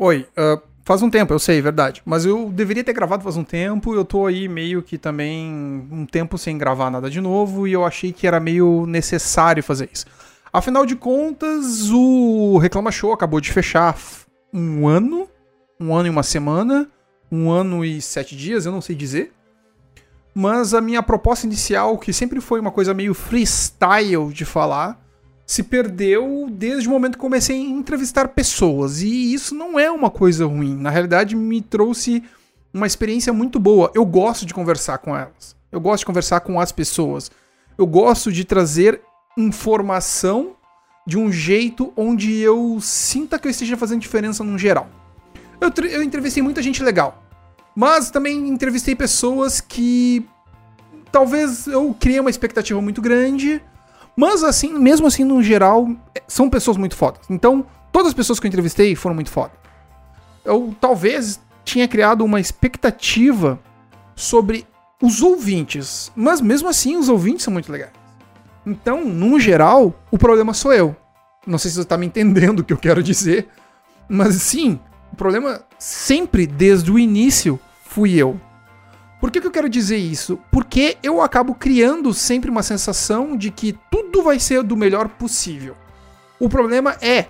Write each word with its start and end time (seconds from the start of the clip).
Oi, 0.00 0.28
uh, 0.38 0.62
faz 0.84 1.02
um 1.02 1.10
tempo, 1.10 1.34
eu 1.34 1.40
sei, 1.40 1.60
verdade. 1.60 2.00
Mas 2.04 2.24
eu 2.24 2.50
deveria 2.50 2.84
ter 2.84 2.92
gravado 2.92 3.24
faz 3.24 3.36
um 3.36 3.42
tempo. 3.42 3.96
Eu 3.96 4.04
tô 4.04 4.26
aí 4.26 4.48
meio 4.48 4.80
que 4.80 4.96
também 4.96 5.50
um 5.90 6.06
tempo 6.06 6.38
sem 6.38 6.56
gravar 6.56 6.88
nada 6.88 7.10
de 7.10 7.20
novo. 7.20 7.66
E 7.66 7.72
eu 7.72 7.84
achei 7.84 8.12
que 8.12 8.24
era 8.24 8.38
meio 8.38 8.86
necessário 8.86 9.60
fazer 9.60 9.90
isso. 9.92 10.06
Afinal 10.52 10.86
de 10.86 10.94
contas, 10.94 11.90
o 11.90 12.58
Reclama 12.58 12.92
Show 12.92 13.12
acabou 13.12 13.40
de 13.40 13.50
fechar 13.50 13.98
um 14.54 14.86
ano, 14.86 15.28
um 15.80 15.92
ano 15.92 16.06
e 16.06 16.10
uma 16.10 16.22
semana, 16.22 16.88
um 17.30 17.50
ano 17.50 17.84
e 17.84 18.00
sete 18.00 18.36
dias, 18.36 18.66
eu 18.66 18.70
não 18.70 18.80
sei 18.80 18.94
dizer. 18.94 19.32
Mas 20.32 20.74
a 20.74 20.80
minha 20.80 21.02
proposta 21.02 21.44
inicial, 21.44 21.98
que 21.98 22.12
sempre 22.12 22.40
foi 22.40 22.60
uma 22.60 22.70
coisa 22.70 22.94
meio 22.94 23.14
freestyle 23.14 24.32
de 24.32 24.44
falar, 24.44 25.04
se 25.48 25.62
perdeu 25.62 26.46
desde 26.50 26.86
o 26.86 26.90
momento 26.90 27.14
que 27.14 27.22
comecei 27.22 27.56
a 27.56 27.58
entrevistar 27.58 28.28
pessoas. 28.28 29.00
E 29.00 29.32
isso 29.32 29.54
não 29.54 29.78
é 29.78 29.90
uma 29.90 30.10
coisa 30.10 30.44
ruim. 30.44 30.76
Na 30.76 30.90
realidade, 30.90 31.34
me 31.34 31.62
trouxe 31.62 32.22
uma 32.72 32.86
experiência 32.86 33.32
muito 33.32 33.58
boa. 33.58 33.90
Eu 33.94 34.04
gosto 34.04 34.44
de 34.44 34.52
conversar 34.52 34.98
com 34.98 35.16
elas. 35.16 35.56
Eu 35.72 35.80
gosto 35.80 36.00
de 36.00 36.06
conversar 36.06 36.40
com 36.40 36.60
as 36.60 36.70
pessoas. 36.70 37.30
Eu 37.78 37.86
gosto 37.86 38.30
de 38.30 38.44
trazer 38.44 39.00
informação 39.38 40.54
de 41.06 41.16
um 41.16 41.32
jeito 41.32 41.94
onde 41.96 42.38
eu 42.40 42.78
sinta 42.82 43.38
que 43.38 43.48
eu 43.48 43.50
esteja 43.50 43.74
fazendo 43.74 44.02
diferença 44.02 44.44
no 44.44 44.58
geral. 44.58 44.86
Eu, 45.58 45.72
eu 45.86 46.02
entrevistei 46.02 46.42
muita 46.42 46.62
gente 46.62 46.82
legal. 46.82 47.22
Mas 47.74 48.10
também 48.10 48.48
entrevistei 48.48 48.94
pessoas 48.94 49.62
que 49.62 50.28
talvez 51.10 51.66
eu 51.66 51.96
criei 51.98 52.20
uma 52.20 52.28
expectativa 52.28 52.82
muito 52.82 53.00
grande 53.00 53.62
mas 54.18 54.42
assim, 54.42 54.76
mesmo 54.76 55.06
assim, 55.06 55.22
no 55.22 55.40
geral, 55.40 55.88
são 56.26 56.50
pessoas 56.50 56.76
muito 56.76 56.96
fodas. 56.96 57.20
Então, 57.30 57.64
todas 57.92 58.08
as 58.08 58.14
pessoas 58.14 58.40
que 58.40 58.48
eu 58.48 58.48
entrevistei 58.48 58.96
foram 58.96 59.14
muito 59.14 59.30
fodas. 59.30 59.56
Eu 60.44 60.74
talvez 60.80 61.40
tinha 61.64 61.86
criado 61.86 62.24
uma 62.24 62.40
expectativa 62.40 63.60
sobre 64.16 64.66
os 65.00 65.22
ouvintes, 65.22 66.10
mas 66.16 66.40
mesmo 66.40 66.68
assim 66.68 66.96
os 66.96 67.08
ouvintes 67.08 67.44
são 67.44 67.52
muito 67.52 67.70
legais. 67.70 67.92
Então, 68.66 69.04
no 69.04 69.38
geral, 69.38 69.94
o 70.10 70.18
problema 70.18 70.52
sou 70.52 70.72
eu. 70.72 70.96
Não 71.46 71.56
sei 71.56 71.70
se 71.70 71.76
você 71.76 71.82
está 71.82 71.96
me 71.96 72.06
entendendo 72.06 72.58
o 72.58 72.64
que 72.64 72.72
eu 72.72 72.76
quero 72.76 73.04
dizer, 73.04 73.46
mas 74.08 74.34
sim, 74.42 74.80
o 75.12 75.16
problema 75.16 75.62
sempre 75.78 76.44
desde 76.44 76.90
o 76.90 76.98
início 76.98 77.56
fui 77.84 78.16
eu. 78.16 78.36
Por 79.20 79.30
que, 79.30 79.40
que 79.40 79.46
eu 79.46 79.50
quero 79.50 79.68
dizer 79.68 79.96
isso? 79.96 80.38
Porque 80.50 80.96
eu 81.02 81.20
acabo 81.20 81.54
criando 81.54 82.14
sempre 82.14 82.50
uma 82.50 82.62
sensação 82.62 83.36
de 83.36 83.50
que 83.50 83.76
tudo 83.90 84.22
vai 84.22 84.38
ser 84.38 84.62
do 84.62 84.76
melhor 84.76 85.08
possível. 85.08 85.76
O 86.38 86.48
problema 86.48 86.96
é. 87.00 87.26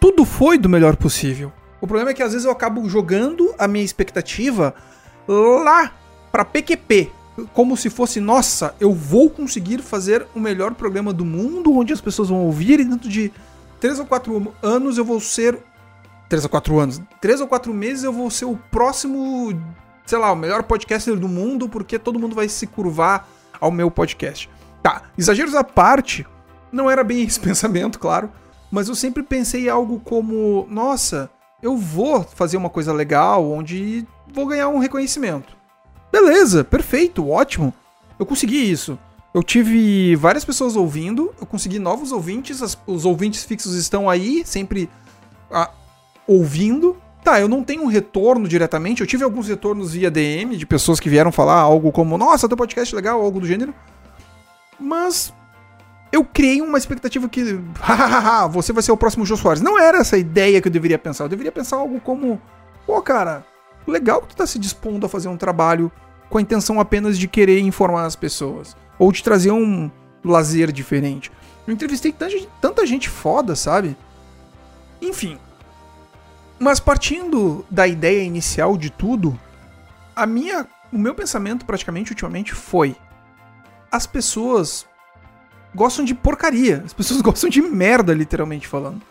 Tudo 0.00 0.24
foi 0.24 0.58
do 0.58 0.68
melhor 0.68 0.96
possível. 0.96 1.52
O 1.80 1.86
problema 1.86 2.10
é 2.10 2.14
que 2.14 2.22
às 2.22 2.32
vezes 2.32 2.44
eu 2.44 2.50
acabo 2.50 2.88
jogando 2.88 3.54
a 3.56 3.68
minha 3.68 3.84
expectativa 3.84 4.74
lá 5.28 5.92
para 6.32 6.44
PQP, 6.44 7.10
como 7.52 7.76
se 7.76 7.88
fosse, 7.88 8.20
nossa, 8.20 8.74
eu 8.80 8.92
vou 8.92 9.30
conseguir 9.30 9.80
fazer 9.80 10.26
o 10.34 10.40
melhor 10.40 10.74
programa 10.74 11.12
do 11.12 11.24
mundo, 11.24 11.72
onde 11.72 11.92
as 11.92 12.00
pessoas 12.00 12.28
vão 12.28 12.44
ouvir 12.44 12.80
e 12.80 12.84
dentro 12.84 13.08
de 13.08 13.32
3 13.80 14.00
ou 14.00 14.06
4 14.06 14.54
anos 14.60 14.98
eu 14.98 15.04
vou 15.04 15.20
ser 15.20 15.58
3 16.28 16.44
ou 16.44 16.50
4 16.50 16.78
anos, 16.78 17.00
3 17.20 17.40
ou 17.40 17.46
4 17.46 17.72
meses 17.72 18.02
eu 18.02 18.12
vou 18.12 18.28
ser 18.28 18.44
o 18.44 18.58
próximo 18.70 19.52
sei 20.08 20.16
lá, 20.16 20.32
o 20.32 20.36
melhor 20.36 20.62
podcaster 20.62 21.14
do 21.16 21.28
mundo, 21.28 21.68
porque 21.68 21.98
todo 21.98 22.18
mundo 22.18 22.34
vai 22.34 22.48
se 22.48 22.66
curvar 22.66 23.28
ao 23.60 23.70
meu 23.70 23.90
podcast. 23.90 24.48
Tá, 24.82 25.02
exageros 25.18 25.54
à 25.54 25.62
parte, 25.62 26.26
não 26.72 26.90
era 26.90 27.04
bem 27.04 27.24
esse 27.24 27.38
pensamento, 27.38 27.98
claro, 27.98 28.32
mas 28.70 28.88
eu 28.88 28.94
sempre 28.94 29.22
pensei 29.22 29.68
algo 29.68 30.00
como: 30.00 30.66
nossa, 30.70 31.28
eu 31.62 31.76
vou 31.76 32.22
fazer 32.22 32.56
uma 32.56 32.70
coisa 32.70 32.90
legal 32.90 33.50
onde 33.50 34.06
vou 34.32 34.46
ganhar 34.46 34.68
um 34.68 34.78
reconhecimento. 34.78 35.54
Beleza, 36.10 36.64
perfeito, 36.64 37.28
ótimo. 37.28 37.74
Eu 38.18 38.24
consegui 38.24 38.70
isso. 38.70 38.98
Eu 39.34 39.42
tive 39.42 40.16
várias 40.16 40.42
pessoas 40.42 40.74
ouvindo, 40.74 41.34
eu 41.38 41.46
consegui 41.46 41.78
novos 41.78 42.12
ouvintes, 42.12 42.62
as, 42.62 42.78
os 42.86 43.04
ouvintes 43.04 43.44
fixos 43.44 43.74
estão 43.74 44.08
aí, 44.08 44.42
sempre 44.46 44.88
ah, 45.50 45.70
ouvindo, 46.26 46.96
Tá, 47.28 47.38
eu 47.38 47.46
não 47.46 47.62
tenho 47.62 47.82
um 47.82 47.88
retorno 47.88 48.48
diretamente. 48.48 49.02
Eu 49.02 49.06
tive 49.06 49.22
alguns 49.22 49.48
retornos 49.48 49.92
via 49.92 50.10
DM 50.10 50.56
de 50.56 50.64
pessoas 50.64 50.98
que 50.98 51.10
vieram 51.10 51.30
falar 51.30 51.56
algo 51.56 51.92
como: 51.92 52.16
Nossa, 52.16 52.48
teu 52.48 52.56
podcast 52.56 52.94
é 52.94 52.96
legal, 52.96 53.20
algo 53.20 53.38
do 53.38 53.46
gênero. 53.46 53.74
Mas 54.80 55.30
eu 56.10 56.24
criei 56.24 56.62
uma 56.62 56.78
expectativa 56.78 57.28
que, 57.28 57.60
hahaha, 57.78 58.48
você 58.48 58.72
vai 58.72 58.82
ser 58.82 58.92
o 58.92 58.96
próximo 58.96 59.26
Jô 59.26 59.36
Soares. 59.36 59.60
Não 59.60 59.78
era 59.78 59.98
essa 59.98 60.16
a 60.16 60.18
ideia 60.18 60.58
que 60.62 60.68
eu 60.68 60.72
deveria 60.72 60.98
pensar. 60.98 61.24
Eu 61.24 61.28
deveria 61.28 61.52
pensar 61.52 61.76
algo 61.76 62.00
como: 62.00 62.40
Pô, 62.86 63.02
cara, 63.02 63.44
legal 63.86 64.22
que 64.22 64.28
tu 64.28 64.36
tá 64.36 64.46
se 64.46 64.58
dispondo 64.58 65.04
a 65.04 65.08
fazer 65.08 65.28
um 65.28 65.36
trabalho 65.36 65.92
com 66.30 66.38
a 66.38 66.40
intenção 66.40 66.80
apenas 66.80 67.18
de 67.18 67.28
querer 67.28 67.60
informar 67.60 68.06
as 68.06 68.16
pessoas. 68.16 68.74
Ou 68.98 69.12
de 69.12 69.22
trazer 69.22 69.50
um 69.50 69.90
lazer 70.24 70.72
diferente. 70.72 71.30
Eu 71.66 71.74
entrevistei 71.74 72.10
tanta, 72.10 72.34
tanta 72.58 72.86
gente 72.86 73.06
foda, 73.06 73.54
sabe? 73.54 73.94
Enfim, 75.02 75.38
mas 76.58 76.80
partindo 76.80 77.64
da 77.70 77.86
ideia 77.86 78.22
inicial 78.22 78.76
de 78.76 78.90
tudo, 78.90 79.38
a 80.14 80.26
minha, 80.26 80.66
o 80.92 80.98
meu 80.98 81.14
pensamento 81.14 81.64
praticamente 81.64 82.10
ultimamente 82.10 82.54
foi: 82.54 82.96
as 83.90 84.06
pessoas 84.06 84.86
gostam 85.74 86.04
de 86.04 86.14
porcaria, 86.14 86.82
as 86.84 86.92
pessoas 86.92 87.20
gostam 87.22 87.48
de 87.48 87.62
merda, 87.62 88.12
literalmente 88.12 88.66
falando. 88.66 89.02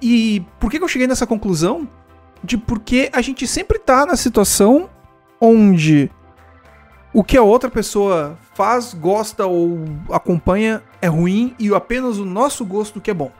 E 0.00 0.44
por 0.58 0.70
que, 0.70 0.82
eu 0.82 0.88
cheguei 0.88 1.06
nessa 1.06 1.26
conclusão? 1.26 1.88
De 2.42 2.58
porque 2.58 3.08
a 3.12 3.22
gente 3.22 3.46
sempre 3.46 3.78
tá 3.78 4.04
na 4.04 4.16
situação 4.16 4.90
onde 5.40 6.10
o 7.12 7.22
que 7.22 7.36
a 7.36 7.42
outra 7.42 7.70
pessoa 7.70 8.36
faz, 8.54 8.94
gosta 8.94 9.46
ou 9.46 9.84
acompanha 10.10 10.82
é 11.00 11.06
ruim 11.06 11.54
e 11.58 11.72
apenas 11.72 12.18
o 12.18 12.24
nosso 12.24 12.64
gosto 12.64 13.00
que 13.00 13.10
é 13.10 13.14
bom. 13.14 13.30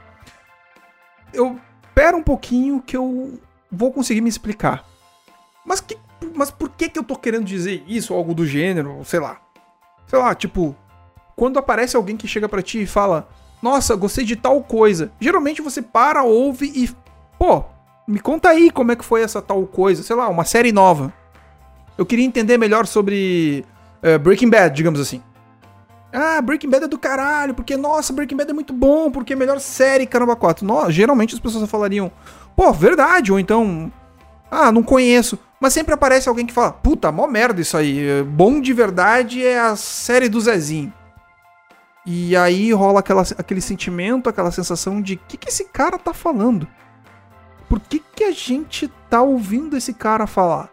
Eu 1.33 1.59
espera 1.93 2.17
um 2.17 2.23
pouquinho 2.23 2.81
que 2.81 2.97
eu 2.97 3.39
vou 3.71 3.93
conseguir 3.93 4.21
me 4.21 4.29
explicar. 4.29 4.83
Mas, 5.63 5.79
que, 5.79 5.95
mas 6.33 6.49
por 6.49 6.69
que, 6.69 6.89
que 6.89 6.97
eu 6.97 7.03
tô 7.03 7.15
querendo 7.15 7.45
dizer 7.45 7.83
isso, 7.87 8.15
algo 8.15 8.33
do 8.33 8.47
gênero, 8.47 8.99
sei 9.05 9.19
lá. 9.19 9.39
Sei 10.07 10.17
lá, 10.17 10.33
tipo, 10.33 10.75
quando 11.35 11.59
aparece 11.59 11.95
alguém 11.95 12.17
que 12.17 12.27
chega 12.27 12.49
para 12.49 12.63
ti 12.63 12.81
e 12.81 12.87
fala: 12.87 13.29
Nossa, 13.61 13.95
gostei 13.95 14.25
de 14.25 14.35
tal 14.35 14.61
coisa. 14.63 15.11
Geralmente 15.19 15.61
você 15.61 15.81
para, 15.81 16.23
ouve 16.23 16.65
e. 16.75 16.89
Pô, 17.37 17.63
me 18.07 18.19
conta 18.19 18.49
aí 18.49 18.71
como 18.71 18.91
é 18.91 18.95
que 18.95 19.05
foi 19.05 19.21
essa 19.21 19.41
tal 19.41 19.65
coisa. 19.67 20.01
Sei 20.01 20.15
lá, 20.15 20.27
uma 20.27 20.43
série 20.43 20.71
nova. 20.71 21.13
Eu 21.95 22.07
queria 22.07 22.25
entender 22.25 22.57
melhor 22.57 22.87
sobre 22.87 23.63
uh, 24.03 24.17
Breaking 24.17 24.49
Bad, 24.49 24.75
digamos 24.75 24.99
assim. 24.99 25.21
Ah, 26.13 26.39
Breaking 26.41 26.69
Bad 26.69 26.85
é 26.85 26.87
do 26.87 26.99
caralho, 26.99 27.55
porque, 27.55 27.75
nossa, 27.75 28.13
Breaking 28.13 28.37
Bad 28.37 28.51
é 28.51 28.53
muito 28.53 28.71
bom, 28.71 29.09
porque 29.09 29.33
é 29.33 29.35
melhor 29.35 29.59
série, 29.59 30.05
caramba, 30.05 30.35
4. 30.35 30.63
No, 30.65 30.91
geralmente 30.91 31.33
as 31.33 31.39
pessoas 31.39 31.67
falariam, 31.67 32.11
pô, 32.55 32.71
verdade, 32.71 33.31
ou 33.31 33.39
então, 33.39 33.91
ah, 34.51 34.71
não 34.71 34.83
conheço. 34.83 35.39
Mas 35.59 35.73
sempre 35.73 35.93
aparece 35.93 36.29
alguém 36.29 36.45
que 36.45 36.53
fala, 36.53 36.71
puta, 36.71 37.11
mó 37.11 37.25
merda 37.25 37.61
isso 37.61 37.75
aí. 37.75 38.21
Bom 38.23 38.61
de 38.61 38.73
verdade 38.73 39.43
é 39.43 39.59
a 39.59 39.75
série 39.75 40.29
do 40.29 40.39
Zezinho. 40.39 40.93
E 42.05 42.35
aí 42.35 42.71
rola 42.73 42.99
aquela, 42.99 43.23
aquele 43.37 43.61
sentimento, 43.61 44.29
aquela 44.29 44.51
sensação 44.51 45.01
de, 45.01 45.15
o 45.15 45.19
que, 45.27 45.37
que 45.37 45.49
esse 45.49 45.65
cara 45.65 45.97
tá 45.97 46.13
falando? 46.13 46.67
Por 47.67 47.79
que, 47.79 47.99
que 48.13 48.25
a 48.25 48.31
gente 48.31 48.87
tá 49.09 49.21
ouvindo 49.21 49.75
esse 49.75 49.93
cara 49.93 50.27
falar? 50.27 50.69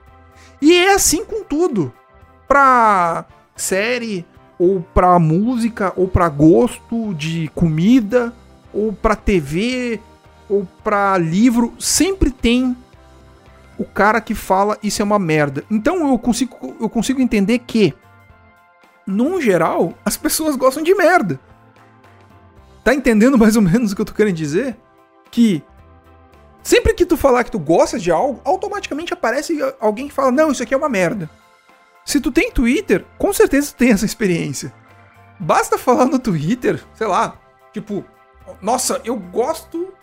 E 0.60 0.74
é 0.74 0.92
assim 0.92 1.24
com 1.24 1.42
tudo. 1.44 1.94
Pra 2.46 3.24
série, 3.56 4.26
ou 4.60 4.82
para 4.92 5.18
música, 5.18 5.90
ou 5.96 6.06
para 6.06 6.28
gosto 6.28 7.14
de 7.14 7.50
comida, 7.54 8.30
ou 8.74 8.92
para 8.92 9.16
TV, 9.16 9.98
ou 10.50 10.68
para 10.84 11.16
livro, 11.16 11.72
sempre 11.78 12.30
tem 12.30 12.76
o 13.78 13.84
cara 13.86 14.20
que 14.20 14.34
fala 14.34 14.76
isso 14.82 15.00
é 15.00 15.04
uma 15.04 15.18
merda. 15.18 15.64
Então 15.70 16.10
eu 16.10 16.18
consigo, 16.18 16.76
eu 16.78 16.90
consigo 16.90 17.22
entender 17.22 17.60
que, 17.60 17.94
num 19.06 19.40
geral, 19.40 19.94
as 20.04 20.18
pessoas 20.18 20.56
gostam 20.56 20.82
de 20.82 20.94
merda. 20.94 21.40
Tá 22.84 22.92
entendendo 22.92 23.38
mais 23.38 23.56
ou 23.56 23.62
menos 23.62 23.92
o 23.92 23.96
que 23.96 24.02
eu 24.02 24.06
tô 24.06 24.12
querendo 24.12 24.36
dizer? 24.36 24.76
Que 25.30 25.62
sempre 26.62 26.92
que 26.92 27.06
tu 27.06 27.16
falar 27.16 27.44
que 27.44 27.50
tu 27.50 27.58
gosta 27.58 27.98
de 27.98 28.10
algo, 28.10 28.42
automaticamente 28.44 29.14
aparece 29.14 29.58
alguém 29.80 30.08
que 30.08 30.14
fala: 30.14 30.30
Não, 30.30 30.52
isso 30.52 30.62
aqui 30.62 30.74
é 30.74 30.76
uma 30.76 30.88
merda. 30.88 31.30
Se 32.10 32.20
tu 32.20 32.32
tem 32.32 32.50
Twitter, 32.50 33.04
com 33.16 33.32
certeza 33.32 33.70
tu 33.70 33.76
tem 33.76 33.92
essa 33.92 34.04
experiência. 34.04 34.72
Basta 35.38 35.78
falar 35.78 36.06
no 36.06 36.18
Twitter, 36.18 36.82
sei 36.92 37.06
lá, 37.06 37.38
tipo, 37.72 38.04
nossa, 38.60 39.00
eu 39.04 39.14
gosto 39.14 39.94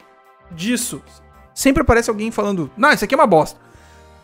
disso. 0.49 1.03
Sempre 1.53 1.81
aparece 1.81 2.09
alguém 2.09 2.31
falando, 2.31 2.71
não, 2.77 2.93
isso 2.93 3.03
aqui 3.03 3.13
é 3.13 3.17
uma 3.17 3.27
bosta. 3.27 3.59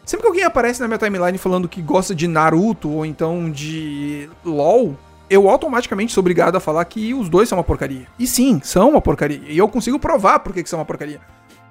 Sempre 0.05 0.21
que 0.21 0.27
alguém 0.29 0.45
aparece 0.45 0.79
na 0.79 0.87
minha 0.87 0.97
timeline 0.97 1.37
falando 1.37 1.67
que 1.67 1.81
gosta 1.81 2.15
de 2.15 2.25
Naruto 2.25 2.89
ou 2.89 3.05
então 3.05 3.51
de 3.51 4.29
LOL, 4.45 4.97
eu 5.29 5.49
automaticamente 5.49 6.13
sou 6.13 6.21
obrigado 6.21 6.55
a 6.55 6.61
falar 6.61 6.85
que 6.85 7.13
os 7.13 7.27
dois 7.27 7.49
são 7.49 7.57
uma 7.57 7.65
porcaria. 7.65 8.07
E 8.17 8.25
sim, 8.25 8.61
são 8.63 8.91
uma 8.91 9.01
porcaria. 9.01 9.41
E 9.45 9.57
eu 9.57 9.67
consigo 9.67 9.99
provar 9.99 10.39
por 10.39 10.53
que 10.53 10.65
são 10.65 10.79
uma 10.79 10.85
porcaria. 10.85 11.19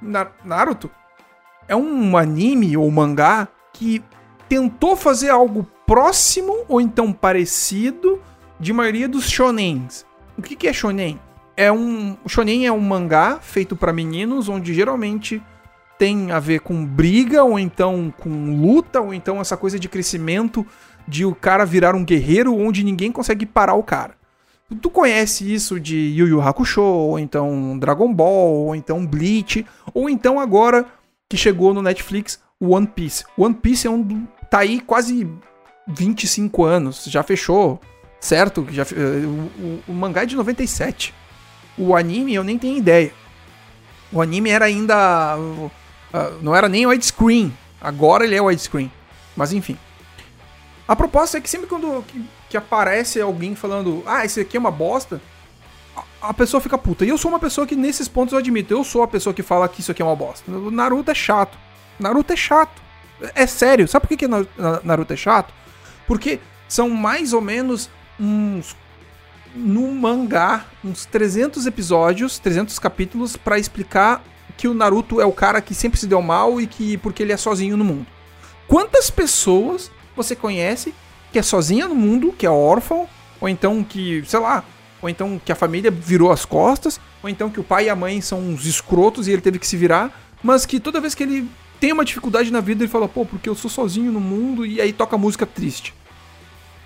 Na 0.02 0.26
Naruto 0.44 0.90
é 1.66 1.74
um 1.74 2.18
anime 2.18 2.76
ou 2.76 2.90
mangá 2.90 3.48
que 3.72 4.04
tentou 4.46 4.94
fazer 4.94 5.30
algo 5.30 5.66
próximo 5.92 6.64
ou 6.70 6.80
então 6.80 7.12
parecido 7.12 8.18
de 8.58 8.72
maioria 8.72 9.06
dos 9.06 9.28
shonens. 9.28 10.06
O 10.38 10.40
que, 10.40 10.56
que 10.56 10.66
é 10.66 10.72
shonen? 10.72 11.20
É 11.54 11.70
um 11.70 12.16
shonen 12.26 12.66
é 12.66 12.72
um 12.72 12.80
mangá 12.80 13.38
feito 13.42 13.76
para 13.76 13.92
meninos 13.92 14.48
onde 14.48 14.72
geralmente 14.72 15.42
tem 15.98 16.32
a 16.32 16.38
ver 16.38 16.60
com 16.60 16.82
briga 16.82 17.44
ou 17.44 17.58
então 17.58 18.10
com 18.18 18.58
luta 18.58 19.02
ou 19.02 19.12
então 19.12 19.38
essa 19.38 19.54
coisa 19.54 19.78
de 19.78 19.86
crescimento 19.86 20.66
de 21.06 21.26
o 21.26 21.34
cara 21.34 21.66
virar 21.66 21.94
um 21.94 22.06
guerreiro 22.06 22.56
onde 22.56 22.82
ninguém 22.82 23.12
consegue 23.12 23.44
parar 23.44 23.74
o 23.74 23.82
cara. 23.82 24.14
Tu 24.80 24.88
conhece 24.88 25.52
isso 25.52 25.78
de 25.78 25.94
Yu 26.16 26.26
Yu 26.26 26.40
Hakusho, 26.40 26.80
ou 26.80 27.18
então 27.18 27.78
Dragon 27.78 28.14
Ball, 28.14 28.54
ou 28.54 28.74
então 28.74 29.04
Bleach, 29.04 29.66
ou 29.92 30.08
então 30.08 30.40
agora 30.40 30.86
que 31.28 31.36
chegou 31.36 31.74
no 31.74 31.82
Netflix, 31.82 32.40
One 32.58 32.86
Piece. 32.86 33.26
One 33.36 33.52
Piece 33.52 33.86
é 33.86 33.90
um 33.90 34.26
tá 34.48 34.60
aí 34.60 34.80
quase 34.80 35.28
25 35.86 36.64
anos, 36.64 37.04
já 37.06 37.22
fechou, 37.22 37.80
certo? 38.20 38.66
Já, 38.70 38.82
eh, 38.82 39.26
o, 39.26 39.62
o, 39.62 39.82
o 39.88 39.92
mangá 39.92 40.22
é 40.22 40.26
de 40.26 40.36
97. 40.36 41.14
O 41.76 41.96
anime 41.96 42.34
eu 42.34 42.44
nem 42.44 42.58
tenho 42.58 42.76
ideia. 42.76 43.12
O 44.12 44.20
anime 44.20 44.50
era 44.50 44.66
ainda. 44.66 45.36
Uh, 45.38 45.70
não 46.42 46.54
era 46.54 46.68
nem 46.68 46.86
widescreen. 46.86 47.52
Agora 47.80 48.24
ele 48.24 48.34
é 48.34 48.40
widescreen. 48.40 48.92
Mas 49.34 49.52
enfim. 49.52 49.76
A 50.86 50.94
proposta 50.94 51.38
é 51.38 51.40
que 51.40 51.48
sempre 51.48 51.66
quando 51.66 52.04
que, 52.06 52.24
que 52.50 52.56
aparece 52.56 53.20
alguém 53.20 53.54
falando, 53.54 54.02
ah, 54.06 54.24
esse 54.24 54.40
aqui 54.40 54.56
é 54.56 54.60
uma 54.60 54.70
bosta, 54.70 55.22
a, 55.96 56.28
a, 56.28 56.34
pessoa 56.34 56.60
fica 56.60 56.76
puta. 56.76 57.04
E 57.04 57.08
eu 57.08 57.16
sou 57.16 57.30
uma 57.30 57.38
pessoa 57.38 57.66
que, 57.66 57.74
nesses 57.74 58.08
pontos, 58.08 58.32
eu 58.32 58.38
admito, 58.38 58.74
eu 58.74 58.84
sou 58.84 59.02
a 59.02 59.08
pessoa 59.08 59.32
que 59.32 59.42
fala 59.42 59.68
que 59.68 59.80
isso 59.80 59.90
aqui 59.90 60.02
é 60.02 60.04
uma 60.04 60.16
bosta. 60.16 60.50
Naruto 60.70 61.10
é 61.10 61.14
chato. 61.14 61.56
Naruto 61.98 62.32
é 62.32 62.36
chato. 62.36 62.82
É 63.34 63.46
sério. 63.46 63.88
Sabe 63.88 64.02
por 64.02 64.08
que, 64.08 64.16
que 64.18 64.28
Naruto 64.84 65.12
é 65.12 65.16
chato? 65.16 65.54
Porque 66.06 66.40
são 66.68 66.90
mais 66.90 67.32
ou 67.32 67.40
menos 67.40 67.90
uns. 68.18 68.76
No 69.54 69.94
mangá, 69.94 70.64
uns 70.82 71.04
300 71.04 71.66
episódios, 71.66 72.38
300 72.38 72.78
capítulos 72.78 73.36
para 73.36 73.58
explicar 73.58 74.24
que 74.56 74.66
o 74.66 74.72
Naruto 74.72 75.20
é 75.20 75.26
o 75.26 75.32
cara 75.32 75.60
que 75.60 75.74
sempre 75.74 76.00
se 76.00 76.06
deu 76.06 76.22
mal 76.22 76.58
e 76.58 76.66
que 76.66 76.96
porque 76.96 77.22
ele 77.22 77.32
é 77.32 77.36
sozinho 77.36 77.76
no 77.76 77.84
mundo. 77.84 78.06
Quantas 78.66 79.10
pessoas 79.10 79.90
você 80.16 80.34
conhece 80.34 80.94
que 81.30 81.38
é 81.38 81.42
sozinha 81.42 81.86
no 81.86 81.94
mundo, 81.94 82.32
que 82.32 82.46
é 82.46 82.50
órfão, 82.50 83.06
ou 83.40 83.48
então 83.48 83.84
que, 83.84 84.22
sei 84.24 84.40
lá, 84.40 84.64
ou 85.02 85.08
então 85.08 85.40
que 85.44 85.50
a 85.50 85.56
família 85.56 85.90
virou 85.90 86.30
as 86.30 86.44
costas, 86.44 87.00
ou 87.22 87.28
então 87.28 87.50
que 87.50 87.60
o 87.60 87.64
pai 87.64 87.86
e 87.86 87.90
a 87.90 87.96
mãe 87.96 88.20
são 88.20 88.38
uns 88.38 88.64
escrotos 88.64 89.26
e 89.26 89.32
ele 89.32 89.42
teve 89.42 89.58
que 89.58 89.66
se 89.66 89.76
virar, 89.76 90.16
mas 90.42 90.64
que 90.64 90.78
toda 90.78 91.00
vez 91.00 91.14
que 91.14 91.22
ele 91.22 91.50
tem 91.82 91.92
uma 91.92 92.04
dificuldade 92.04 92.52
na 92.52 92.60
vida, 92.60 92.84
ele 92.84 92.88
fala, 92.88 93.08
pô, 93.08 93.26
porque 93.26 93.48
eu 93.48 93.56
sou 93.56 93.68
sozinho 93.68 94.12
no 94.12 94.20
mundo, 94.20 94.64
e 94.64 94.80
aí 94.80 94.92
toca 94.92 95.18
música 95.18 95.44
triste. 95.44 95.92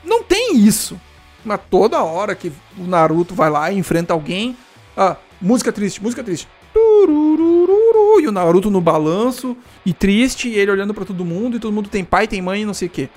Não 0.03 0.23
tem 0.23 0.57
isso. 0.57 0.99
Mas 1.45 1.61
toda 1.71 2.03
hora 2.03 2.35
que 2.35 2.51
o 2.79 2.85
Naruto 2.85 3.35
vai 3.35 3.51
lá 3.51 3.71
e 3.71 3.77
enfrenta 3.77 4.15
alguém, 4.15 4.57
ah, 4.97 5.17
música 5.39 5.71
triste, 5.71 6.03
música 6.03 6.25
triste. 6.25 6.49
E 6.75 8.27
o 8.27 8.33
Naruto 8.33 8.71
no 8.71 8.81
balanço, 8.81 9.55
e 9.85 9.93
triste, 9.93 10.49
e 10.49 10.55
ele 10.55 10.71
olhando 10.71 10.95
para 10.95 11.05
todo 11.05 11.27
mundo, 11.27 11.59
e 11.59 11.61
todo 11.61 11.75
mundo 11.75 11.91
tem 11.91 12.03
pai, 12.03 12.27
tem 12.27 12.41
mãe 12.41 12.63
e 12.63 12.65
não 12.65 12.73
sei 12.73 12.89
o 12.89 12.91
quê. 12.91 13.11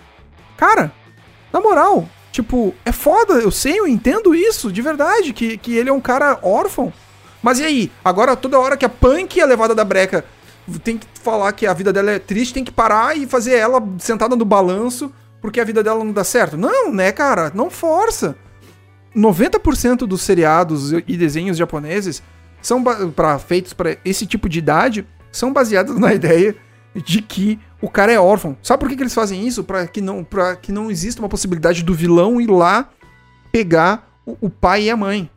Cara, 0.57 0.91
na 1.53 1.61
moral, 1.61 2.09
tipo, 2.29 2.75
é 2.83 2.91
foda, 2.91 3.35
eu 3.35 3.51
sei, 3.51 3.79
eu 3.79 3.87
entendo 3.87 4.35
isso, 4.35 4.69
de 4.69 4.81
verdade, 4.81 5.31
que, 5.31 5.57
que 5.57 5.77
ele 5.77 5.89
é 5.89 5.93
um 5.93 6.01
cara 6.01 6.39
órfão. 6.41 6.91
Mas 7.41 7.57
e 7.59 7.63
aí? 7.63 7.91
Agora 8.03 8.35
toda 8.35 8.59
hora 8.59 8.75
que 8.75 8.83
a 8.83 8.89
Punk 8.89 9.39
é 9.39 9.45
levada 9.45 9.73
da 9.73 9.85
breca 9.85 10.25
tem 10.77 10.98
que 10.98 11.07
falar 11.24 11.51
que 11.54 11.66
a 11.66 11.74
vida 11.74 11.92
dela 11.92 12.12
é 12.12 12.19
triste, 12.19 12.54
tem 12.54 12.63
que 12.63 12.71
parar 12.71 13.18
e 13.18 13.25
fazer 13.25 13.56
ela 13.56 13.81
sentada 13.98 14.36
no 14.36 14.45
balanço 14.45 15.12
porque 15.42 15.60
a 15.60 15.63
vida 15.63 15.81
dela 15.81 16.04
não 16.04 16.12
dá 16.12 16.24
certo. 16.24 16.57
Não, 16.57 16.92
né, 16.92 17.12
cara? 17.12 17.51
Não 17.54 17.69
força. 17.69 18.36
90% 19.16 20.00
dos 20.00 20.21
seriados 20.21 20.92
e 20.92 21.18
desenhos 21.18 21.57
japoneses 21.57 22.21
são 22.62 22.83
para 22.83 23.39
feitos 23.39 23.74
para 23.74 23.98
esse 24.04 24.25
tipo 24.25 24.48
de 24.48 24.60
idade 24.60 25.07
são 25.31 25.51
baseados 25.51 25.98
na 25.98 26.13
ideia 26.13 26.56
de 26.94 27.21
que 27.21 27.60
o 27.81 27.89
cara 27.89 28.12
é 28.12 28.19
órfão. 28.19 28.57
Sabe 28.62 28.81
por 28.81 28.89
que, 28.89 28.95
que 28.95 29.04
eles 29.04 29.13
fazem 29.13 29.48
isso? 29.48 29.63
Para 29.63 29.88
que 29.88 30.01
não 30.01 30.24
para 30.24 30.56
que 30.56 30.71
não 30.71 30.92
exista 30.92 31.21
uma 31.21 31.30
possibilidade 31.30 31.83
do 31.83 31.94
vilão 31.94 32.42
ir 32.42 32.50
lá 32.50 32.89
pegar 33.51 34.07
o, 34.25 34.38
o 34.42 34.50
pai 34.50 34.83
e 34.83 34.89
a 34.89 34.98
mãe. 34.98 35.30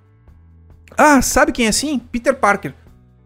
Ah, 0.97 1.23
sabe 1.23 1.53
quem 1.53 1.67
é 1.67 1.69
assim? 1.69 1.99
Peter 1.99 2.35
Parker. 2.35 2.75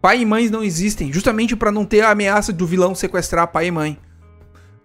Pai 0.01 0.21
e 0.21 0.25
mãe 0.25 0.49
não 0.49 0.63
existem, 0.63 1.11
justamente 1.11 1.55
para 1.55 1.71
não 1.71 1.85
ter 1.85 2.01
a 2.01 2.11
ameaça 2.11 2.53
do 2.53 2.67
vilão 2.67 2.93
sequestrar 2.93 3.47
pai 3.47 3.67
e 3.67 3.71
mãe. 3.71 3.97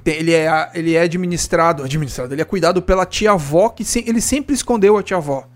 Ele 0.04 0.32
é, 0.32 0.70
ele 0.74 0.94
é 0.94 1.02
administrado, 1.02 1.84
administrado, 1.84 2.34
ele 2.34 2.42
é 2.42 2.44
cuidado 2.44 2.82
pela 2.82 3.06
tia-avó, 3.06 3.68
que 3.68 3.84
se, 3.84 4.04
ele 4.06 4.20
sempre 4.20 4.54
escondeu 4.54 4.96
a 4.96 5.02
tia-avó. 5.02 5.46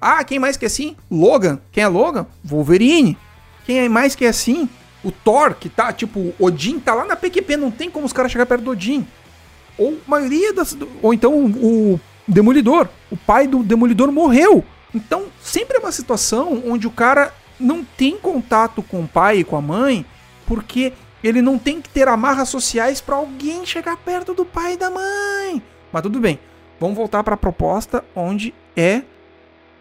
Ah, 0.00 0.22
quem 0.22 0.38
mais 0.38 0.56
que 0.56 0.64
é 0.64 0.68
assim? 0.68 0.96
Logan. 1.10 1.58
Quem 1.72 1.82
é 1.82 1.88
Logan? 1.88 2.26
Wolverine. 2.44 3.18
Quem 3.64 3.80
é 3.80 3.88
mais 3.88 4.14
que 4.14 4.24
é 4.24 4.28
assim? 4.28 4.68
O 5.02 5.10
Thor, 5.10 5.54
que 5.54 5.68
tá, 5.68 5.92
tipo, 5.92 6.34
Odin 6.38 6.78
tá 6.78 6.94
lá 6.94 7.04
na 7.04 7.16
PQP, 7.16 7.56
não 7.56 7.70
tem 7.70 7.90
como 7.90 8.06
os 8.06 8.12
caras 8.12 8.30
chegar 8.30 8.46
perto 8.46 8.62
do 8.62 8.70
Odin. 8.70 9.06
Ou 9.78 9.98
maioria 10.06 10.52
das. 10.52 10.76
Ou 11.02 11.12
então 11.12 11.46
o 11.46 12.00
Demolidor. 12.28 12.88
O 13.10 13.16
pai 13.16 13.46
do 13.46 13.62
Demolidor 13.62 14.12
morreu. 14.12 14.64
Então, 14.94 15.24
sempre 15.42 15.76
é 15.76 15.80
uma 15.80 15.92
situação 15.92 16.62
onde 16.66 16.86
o 16.86 16.90
cara 16.90 17.32
não 17.58 17.84
tem 17.84 18.16
contato 18.16 18.82
com 18.82 19.02
o 19.02 19.08
pai 19.08 19.38
e 19.38 19.44
com 19.44 19.56
a 19.56 19.62
mãe 19.62 20.04
porque 20.46 20.92
ele 21.22 21.42
não 21.42 21.58
tem 21.58 21.80
que 21.80 21.88
ter 21.88 22.08
amarras 22.08 22.48
sociais 22.48 23.00
para 23.00 23.16
alguém 23.16 23.66
chegar 23.66 23.96
perto 23.96 24.32
do 24.32 24.44
pai 24.44 24.74
e 24.74 24.76
da 24.76 24.90
mãe. 24.90 25.62
Mas 25.92 26.02
tudo 26.02 26.20
bem. 26.20 26.38
Vamos 26.78 26.96
voltar 26.96 27.24
para 27.24 27.34
a 27.34 27.38
proposta 27.38 28.04
onde 28.14 28.54
é 28.76 29.02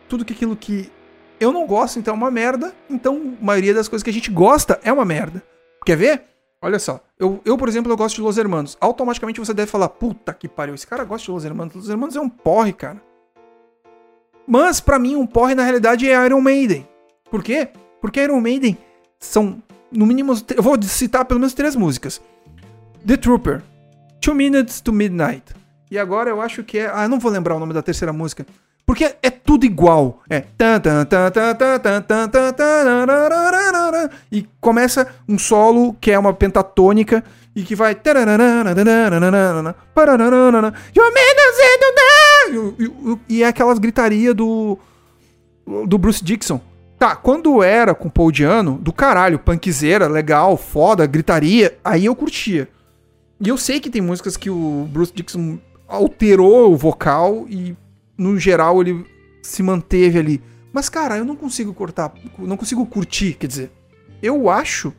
tudo 0.08 0.24
aquilo 0.24 0.56
que 0.56 0.92
eu 1.40 1.52
não 1.52 1.68
gosto, 1.68 2.00
então 2.00 2.14
é 2.14 2.18
uma 2.18 2.32
merda. 2.32 2.74
Então, 2.90 3.36
a 3.40 3.46
maioria 3.46 3.74
das 3.74 3.88
coisas 3.88 4.04
que 4.04 4.10
a 4.10 4.14
gente 4.14 4.32
gosta 4.32 4.80
é 4.84 4.92
uma 4.92 5.04
merda. 5.04 5.44
Quer 5.86 5.98
ver? 5.98 6.24
Olha 6.62 6.80
só. 6.80 7.02
Eu, 7.20 7.42
eu 7.46 7.58
por 7.58 7.68
exemplo, 7.68 7.92
eu 7.92 7.98
gosto 7.98 8.16
de 8.16 8.22
Los 8.22 8.38
Hermanos. 8.38 8.78
Automaticamente 8.80 9.40
você 9.40 9.54
deve 9.54 9.70
falar: 9.70 9.90
puta 9.90 10.34
que 10.34 10.48
pariu, 10.48 10.74
esse 10.74 10.88
cara 10.88 11.04
gosta 11.04 11.26
de 11.26 11.32
Los 11.32 11.46
Hermanos. 11.46 11.76
Los 11.76 11.90
Hermanos 11.90 12.16
é 12.16 12.22
um 12.22 12.30
porre, 12.30 12.74
cara. 12.74 13.02
Mas, 14.48 14.80
para 14.80 14.98
mim, 14.98 15.16
um 15.16 15.28
porre 15.28 15.54
na 15.54 15.64
realidade 15.64 16.10
é 16.10 16.26
Iron 16.26 16.42
Maiden. 16.42 16.88
Por 17.36 17.44
quê? 17.44 17.68
Porque 18.00 18.24
Iron 18.24 18.40
Maiden 18.40 18.78
são, 19.20 19.62
no 19.92 20.06
mínimo, 20.06 20.32
eu 20.56 20.64
vou 20.64 20.82
citar 20.82 21.26
pelo 21.26 21.38
menos 21.38 21.54
três 21.54 21.76
músicas: 21.76 22.22
The 23.06 23.18
Trooper, 23.18 23.62
Two 24.22 24.34
Minutes 24.34 24.80
to 24.80 24.94
Midnight. 24.94 25.44
E 25.92 26.00
agora 26.00 26.30
eu 26.30 26.42
acho 26.42 26.64
que 26.64 26.78
é. 26.78 26.90
Ah, 26.90 27.10
não 27.10 27.20
vou 27.20 27.30
lembrar 27.30 27.54
o 27.56 27.60
nome 27.60 27.74
da 27.74 27.82
terceira 27.82 28.14
música. 28.14 28.46
Porque 28.86 29.18
é 29.22 29.30
tudo 29.30 29.66
igual. 29.66 30.24
É. 30.30 30.46
E 34.32 34.48
começa 34.62 35.06
um 35.28 35.38
solo 35.38 35.94
que 36.00 36.12
é 36.12 36.18
uma 36.18 36.34
pentatônica 36.34 37.22
e 37.54 37.64
que 37.64 37.76
vai. 37.76 37.98
E 43.28 43.44
é 43.44 43.48
aquelas 43.48 43.78
gritaria 43.78 44.34
do. 44.34 44.80
do 45.86 45.98
Bruce 45.98 46.24
Dixon. 46.24 46.62
Tá, 47.06 47.16
quando 47.16 47.62
era 47.62 47.94
com 47.94 48.10
Paul 48.10 48.32
Diano, 48.32 48.80
do 48.82 48.92
caralho, 48.92 49.38
punkzeira, 49.38 50.08
legal, 50.08 50.58
foda, 50.58 51.06
gritaria, 51.06 51.78
aí 51.84 52.06
eu 52.06 52.16
curtia. 52.16 52.68
E 53.40 53.48
eu 53.48 53.60
sei 53.60 53.80
que 53.80 53.92
tem 53.92 54.02
músicas 54.02 54.36
que 54.36 54.50
o 54.50 54.90
Bruce 54.92 55.14
Dixon 55.14 55.60
alterou 55.88 56.74
o 56.74 56.76
vocal 56.76 57.46
e, 57.48 57.78
no 58.18 58.40
geral, 58.40 58.82
ele 58.82 59.06
se 59.44 59.62
manteve 59.62 60.18
ali. 60.18 60.42
Mas, 60.74 60.90
cara, 60.90 61.16
eu 61.16 61.24
não 61.24 61.36
consigo 61.36 61.76
cortar, 61.76 62.12
não 62.40 62.58
consigo 62.58 62.84
curtir, 62.88 63.34
quer 63.34 63.46
dizer, 63.46 63.72
eu 64.20 64.50
acho 64.50 64.92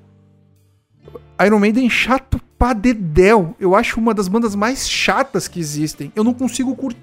Iron 1.45 1.59
Maiden 1.59 1.91
chato 1.91 2.41
pra 2.57 2.73
dedéu. 2.73 3.57
Eu 3.59 3.75
acho 3.75 3.99
uma 3.99 4.15
das 4.15 4.29
bandas 4.29 4.55
mais 4.55 4.89
chatas 4.89 5.49
que 5.49 5.59
existem. 5.59 6.13
Eu 6.15 6.23
não 6.23 6.33
consigo 6.33 6.77
curtir, 6.77 7.03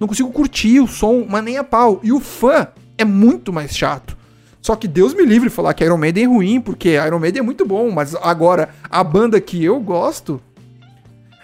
não 0.00 0.08
consigo 0.08 0.32
curtir 0.32 0.80
o 0.80 0.88
som, 0.88 1.24
mas 1.30 1.44
nem 1.44 1.56
a 1.56 1.62
pau. 1.62 2.00
E 2.02 2.10
o 2.10 2.18
fã 2.18 2.66
é 2.98 3.04
muito 3.04 3.52
mais 3.52 3.76
chato. 3.76 4.18
Só 4.60 4.76
que 4.76 4.86
Deus 4.86 5.14
me 5.14 5.24
livre 5.24 5.48
falar 5.48 5.72
que 5.74 5.84
Iron 5.84 5.96
Maiden 5.96 6.24
é 6.24 6.26
ruim, 6.26 6.60
porque 6.60 6.90
Iron 6.90 7.18
Maiden 7.18 7.40
é 7.40 7.44
muito 7.44 7.64
bom, 7.64 7.90
mas 7.90 8.14
agora 8.14 8.70
a 8.90 9.02
banda 9.02 9.40
que 9.40 9.64
eu 9.64 9.80
gosto. 9.80 10.40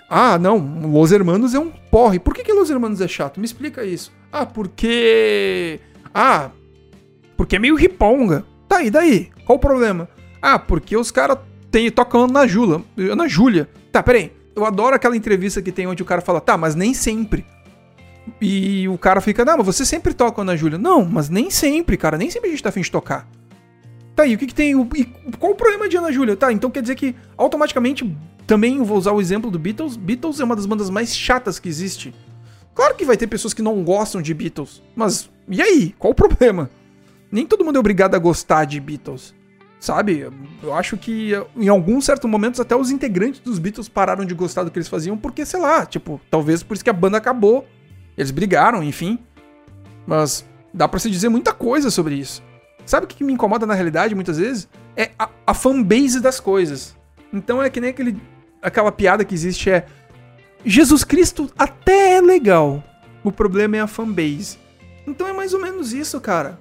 Ah, 0.09 0.39
não, 0.39 0.59
Los 0.93 1.11
Hermanos 1.11 1.55
é 1.55 1.59
um 1.59 1.71
porre. 1.91 2.19
Por 2.19 2.35
que, 2.35 2.45
que 2.45 2.53
Los 2.53 2.71
Hermanos 2.71 3.01
é 3.01 3.09
chato? 3.09 3.41
Me 3.41 3.47
explica 3.47 3.85
isso. 3.85 4.13
Ah, 4.31 4.47
porque. 4.47 5.81
Ah, 6.15 6.51
porque 7.37 7.57
é 7.57 7.59
meio 7.59 7.75
riponga. 7.75 8.45
Tá, 8.69 8.83
e 8.83 8.91
daí? 8.91 9.31
Qual 9.45 9.57
o 9.57 9.61
problema? 9.61 10.09
Ah, 10.41 10.59
porque 10.59 10.97
os 10.97 11.11
caras 11.11 11.39
tocam 11.95 12.27
na 12.27 12.47
Júlia. 12.47 12.83
Na 13.17 13.27
Júlia. 13.27 13.69
Tá, 13.91 14.03
peraí. 14.03 14.33
Eu 14.55 14.65
adoro 14.65 14.95
aquela 14.95 15.17
entrevista 15.17 15.61
que 15.61 15.73
tem 15.73 15.87
onde 15.87 16.03
o 16.03 16.07
cara 16.07 16.23
fala, 16.23 16.41
tá, 16.41 16.57
mas 16.57 16.75
nem 16.75 16.95
sempre. 16.95 17.45
E 18.41 18.89
o 18.89 18.99
cara 18.99 19.21
fica, 19.21 19.45
não, 19.45 19.59
mas 19.59 19.67
você 19.67 19.85
sempre 19.85 20.13
toca 20.13 20.43
Ana 20.43 20.57
Júlia. 20.57 20.79
Não, 20.79 21.05
mas 21.05 21.29
nem 21.29 21.51
sempre, 21.51 21.97
cara. 21.97 22.19
Nem 22.19 22.31
sempre 22.31 22.49
a 22.49 22.51
gente 22.51 22.63
tá 22.63 22.69
afim 22.69 22.81
de 22.81 22.91
tocar. 22.91 23.29
Tá, 24.15 24.27
e 24.27 24.35
o 24.35 24.39
que, 24.39 24.47
que 24.47 24.55
tem? 24.55 24.73
E 24.97 25.05
qual 25.39 25.53
o 25.53 25.55
problema 25.55 25.89
de 25.89 25.97
Ana 25.97 26.11
Júlia? 26.11 26.37
Tá, 26.37 26.53
então 26.53 26.71
quer 26.71 26.81
dizer 26.81 26.95
que 26.95 27.15
automaticamente 27.37 28.17
também 28.47 28.83
vou 28.83 28.97
usar 28.97 29.13
o 29.13 29.21
exemplo 29.21 29.51
do 29.51 29.59
Beatles. 29.59 29.97
Beatles 29.97 30.41
é 30.41 30.45
uma 30.45 30.57
das 30.57 30.67
bandas 30.67 30.89
mais 30.89 31.15
chatas 31.15 31.59
que 31.59 31.69
existe. 31.69 32.15
Claro 32.75 32.95
que 32.95 33.05
vai 33.05 33.17
ter 33.17 33.27
pessoas 33.27 33.53
que 33.55 33.63
não 33.63 33.83
gostam 33.83 34.23
de 34.23 34.33
Beatles, 34.33 34.83
mas 34.95 35.31
e 35.49 35.63
aí? 35.63 35.95
Qual 35.99 36.13
o 36.13 36.15
problema? 36.15 36.71
Nem 37.31 37.47
todo 37.47 37.65
mundo 37.65 37.77
é 37.77 37.81
obrigado 37.81 38.15
a 38.15 38.19
gostar 38.19 38.65
de 38.65 38.81
Beatles. 38.81 39.35
Sabe? 39.79 40.29
Eu 40.63 40.75
acho 40.75 40.97
que 40.97 41.33
em 41.55 41.69
alguns 41.69 42.07
certos 42.07 42.29
momentos 42.29 42.59
até 42.59 42.75
os 42.75 42.91
integrantes 42.91 43.41
dos 43.41 43.59
Beatles 43.59 43.89
pararam 43.89 44.25
de 44.25 44.35
gostar 44.35 44.65
do 44.65 44.71
que 44.71 44.79
eles 44.79 44.89
faziam 44.89 45.17
porque, 45.17 45.45
sei 45.45 45.61
lá, 45.61 45.85
tipo, 45.85 46.21
talvez 46.31 46.63
por 46.63 46.75
isso 46.75 46.85
que 46.85 46.91
a 46.91 46.95
banda 46.95 47.19
acabou. 47.19 47.67
Eles 48.17 48.31
brigaram, 48.31 48.83
enfim. 48.83 49.19
Mas 50.07 50.45
dá 50.73 50.87
para 50.87 51.01
se 51.01 51.11
dizer 51.11 51.29
muita 51.29 51.53
coisa 51.53 51.91
sobre 51.91 52.15
isso. 52.15 52.43
Sabe 52.85 53.05
o 53.05 53.09
que 53.09 53.25
me 53.25 53.33
incomoda 53.33 53.67
na 53.67 53.75
realidade 53.75 54.15
muitas 54.15 54.39
vezes? 54.39 54.69
É 54.97 55.11
a, 55.19 55.29
a 55.47 55.55
fanbase 55.55 56.21
das 56.21 56.39
coisas. 56.39 56.97
Então 57.33 57.63
é 57.63 57.69
que 57.69 57.81
nem 57.81 57.91
aquele, 57.91 58.21
aquela 58.63 58.93
piada 58.93 59.25
que 59.25 59.35
existe 59.35 59.71
é 59.71 59.87
Jesus 60.65 61.05
Cristo 61.05 61.51
até 61.59 62.17
é 62.17 62.21
legal. 62.21 62.83
O 63.25 63.33
problema 63.33 63.77
é 63.77 63.81
a 63.81 63.87
fanbase. 63.87 64.59
Então 65.07 65.27
é 65.27 65.33
mais 65.33 65.53
ou 65.53 65.61
menos 65.61 65.93
isso, 65.93 66.21
cara. 66.21 66.59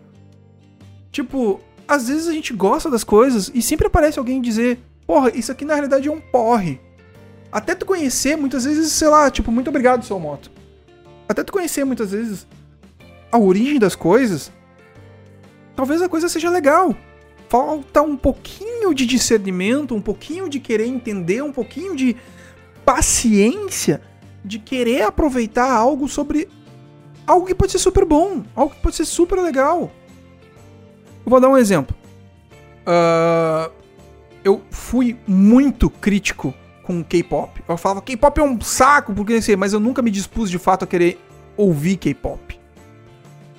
Tipo, 1.11 1.61
às 1.87 2.07
vezes 2.07 2.27
a 2.27 2.33
gente 2.33 2.53
gosta 2.53 2.89
das 2.89 3.03
coisas 3.03 3.51
e 3.53 3.61
sempre 3.61 3.87
aparece 3.87 4.19
alguém 4.19 4.41
dizer: 4.41 4.79
Porra, 5.05 5.31
isso 5.35 5.51
aqui 5.51 5.63
na 5.63 5.75
realidade 5.75 6.07
é 6.07 6.11
um 6.11 6.19
porre. 6.19 6.79
Até 7.51 7.73
tu 7.73 7.85
conhecer, 7.85 8.35
muitas 8.35 8.65
vezes, 8.65 8.91
sei 8.91 9.07
lá, 9.07 9.29
tipo, 9.29 9.51
muito 9.51 9.69
obrigado, 9.69 10.03
seu 10.03 10.19
moto. 10.19 10.51
Até 11.27 11.43
tu 11.43 11.51
conhecer, 11.51 11.83
muitas 11.83 12.11
vezes, 12.11 12.47
a 13.31 13.37
origem 13.37 13.79
das 13.79 13.95
coisas, 13.95 14.51
talvez 15.75 16.01
a 16.01 16.09
coisa 16.09 16.29
seja 16.29 16.49
legal. 16.49 16.95
Falta 17.49 18.01
um 18.01 18.17
pouquinho 18.17 18.93
de 18.93 19.05
discernimento, 19.05 19.95
um 19.95 20.01
pouquinho 20.01 20.49
de 20.49 20.59
querer 20.59 20.87
entender, 20.87 21.43
um 21.43 21.51
pouquinho 21.51 21.95
de 21.95 22.15
paciência 22.83 24.01
de 24.43 24.59
querer 24.59 25.01
aproveitar 25.01 25.71
algo 25.71 26.07
sobre 26.07 26.47
algo 27.25 27.47
que 27.47 27.55
pode 27.55 27.71
ser 27.71 27.79
super 27.79 28.05
bom, 28.05 28.43
algo 28.55 28.75
que 28.75 28.81
pode 28.81 28.95
ser 28.95 29.05
super 29.05 29.39
legal. 29.41 29.91
Eu 31.25 31.29
vou 31.29 31.39
dar 31.39 31.49
um 31.49 31.57
exemplo. 31.57 31.95
Uh, 32.81 33.71
eu 34.43 34.61
fui 34.69 35.17
muito 35.27 35.89
crítico 35.89 36.53
com 36.85 37.03
K-pop. 37.03 37.61
Eu 37.67 37.77
falava 37.77 38.01
K-pop 38.01 38.39
é 38.39 38.43
um 38.43 38.59
saco, 38.61 39.13
porque 39.13 39.33
não 39.33 39.41
sei, 39.41 39.55
mas 39.55 39.73
eu 39.73 39.79
nunca 39.79 40.01
me 40.01 40.11
dispus 40.11 40.49
de 40.49 40.59
fato 40.59 40.83
a 40.83 40.87
querer 40.87 41.19
ouvir 41.57 41.97
K-pop. 41.97 42.59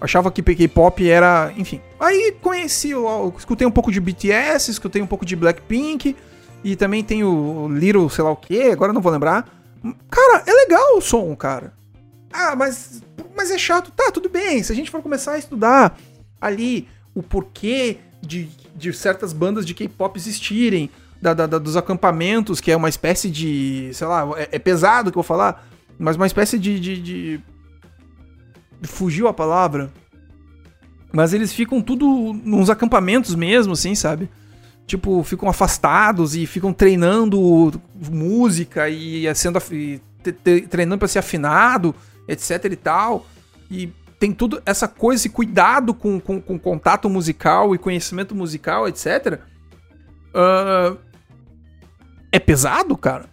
Achava 0.01 0.31
que 0.31 0.43
K-pop 0.43 1.09
era, 1.09 1.53
enfim. 1.57 1.81
Aí 1.99 2.37
conheci, 2.41 2.91
eu 2.91 3.35
escutei 3.37 3.67
um 3.67 3.71
pouco 3.71 3.91
de 3.91 4.01
BTS, 4.01 4.71
escutei 4.71 5.03
um 5.03 5.07
pouco 5.07 5.25
de 5.25 5.35
Blackpink 5.35 6.15
e 6.63 6.77
também 6.77 7.03
tem 7.03 7.25
o 7.25 7.69
Little, 7.69 8.09
sei 8.09 8.23
lá 8.23 8.31
o 8.31 8.37
que, 8.37 8.63
agora 8.71 8.93
não 8.93 9.01
vou 9.01 9.13
lembrar. 9.13 9.49
Cara, 10.11 10.45
é 10.47 10.53
legal 10.53 10.97
o 10.97 11.01
som, 11.01 11.35
cara. 11.35 11.73
Ah, 12.33 12.55
mas 12.55 13.03
mas 13.37 13.51
é 13.51 13.59
chato. 13.59 13.91
Tá, 13.91 14.11
tudo 14.11 14.29
bem. 14.29 14.63
Se 14.63 14.73
a 14.73 14.75
gente 14.75 14.91
for 14.91 15.03
começar 15.03 15.33
a 15.33 15.39
estudar 15.39 15.99
ali 16.41 16.89
o 17.15 17.23
porquê 17.23 17.99
de, 18.21 18.49
de 18.75 18.93
certas 18.93 19.33
bandas 19.33 19.65
de 19.65 19.75
K-pop 19.75 20.19
existirem, 20.19 20.91
da, 21.21 21.35
da, 21.35 21.47
da, 21.47 21.59
dos 21.59 21.77
acampamentos, 21.77 22.61
que 22.61 22.71
é 22.71 22.77
uma 22.77 22.89
espécie 22.89 23.31
de. 23.31 23.91
sei 23.93 24.07
lá, 24.07 24.29
é, 24.37 24.49
é 24.53 24.59
pesado 24.59 25.11
que 25.11 25.19
eu 25.19 25.23
vou 25.23 25.27
falar, 25.27 25.67
mas 25.99 26.17
uma 26.17 26.27
espécie 26.27 26.59
de, 26.59 26.79
de, 26.79 27.01
de. 27.01 27.41
Fugiu 28.83 29.29
a 29.29 29.33
palavra. 29.33 29.91
Mas 31.13 31.33
eles 31.33 31.53
ficam 31.53 31.81
tudo 31.81 32.33
nos 32.45 32.69
acampamentos 32.69 33.35
mesmo, 33.35 33.73
assim, 33.73 33.95
sabe? 33.95 34.29
Tipo, 34.87 35.23
ficam 35.23 35.49
afastados 35.49 36.37
e 36.37 36.47
ficam 36.47 36.73
treinando 36.73 37.73
música 38.11 38.89
e 38.89 39.33
sendo 39.35 39.59
e 39.73 40.01
treinando 40.69 40.99
para 40.99 41.09
ser 41.09 41.21
afinado, 41.21 41.95
etc 42.29 42.65
e 42.67 42.77
tal. 42.77 43.27
E 43.71 43.93
tem 44.19 44.33
tudo 44.33 44.63
essa 44.65 44.87
coisa, 44.89 45.21
esse 45.21 45.29
cuidado 45.29 45.93
com, 45.93 46.21
com, 46.21 46.41
com 46.41 46.59
contato 46.59 47.09
musical 47.09 47.75
e 47.75 47.79
conhecimento 47.79 48.35
musical, 48.35 48.89
etc. 48.89 49.41
Uh, 50.35 50.39
ah, 50.39 50.97
é 52.37 52.41
pesado, 52.41 52.97
cara. 52.97 53.27